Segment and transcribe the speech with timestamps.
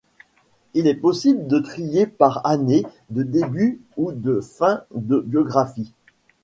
[0.73, 5.93] Il est possible de trier par année de début ou de fin de biographie.